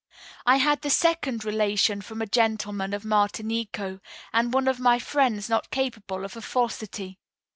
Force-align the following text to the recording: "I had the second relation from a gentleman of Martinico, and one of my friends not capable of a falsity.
"I 0.47 0.55
had 0.55 0.81
the 0.81 0.89
second 0.89 1.45
relation 1.45 2.01
from 2.01 2.23
a 2.23 2.25
gentleman 2.25 2.95
of 2.95 3.03
Martinico, 3.03 3.99
and 4.33 4.51
one 4.51 4.67
of 4.67 4.79
my 4.79 4.97
friends 4.97 5.47
not 5.47 5.69
capable 5.69 6.25
of 6.25 6.35
a 6.35 6.41
falsity. 6.41 7.19